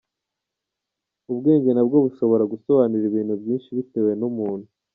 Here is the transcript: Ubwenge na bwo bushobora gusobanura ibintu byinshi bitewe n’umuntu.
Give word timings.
Ubwenge 1.31 1.69
na 1.73 1.83
bwo 1.87 1.97
bushobora 2.05 2.43
gusobanura 2.53 3.03
ibintu 3.09 3.33
byinshi 3.41 3.69
bitewe 3.77 4.11
n’umuntu. 4.19 4.67